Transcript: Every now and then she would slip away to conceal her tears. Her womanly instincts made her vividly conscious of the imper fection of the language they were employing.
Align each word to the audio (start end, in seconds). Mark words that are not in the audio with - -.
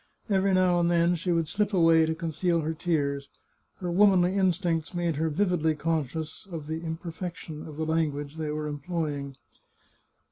Every 0.31 0.51
now 0.55 0.79
and 0.79 0.89
then 0.89 1.13
she 1.13 1.31
would 1.31 1.47
slip 1.47 1.73
away 1.75 2.07
to 2.07 2.15
conceal 2.15 2.61
her 2.61 2.73
tears. 2.73 3.29
Her 3.75 3.91
womanly 3.91 4.33
instincts 4.35 4.95
made 4.95 5.17
her 5.17 5.29
vividly 5.29 5.75
conscious 5.75 6.47
of 6.51 6.65
the 6.65 6.81
imper 6.81 7.13
fection 7.13 7.67
of 7.67 7.77
the 7.77 7.85
language 7.85 8.37
they 8.37 8.49
were 8.49 8.65
employing. 8.65 9.35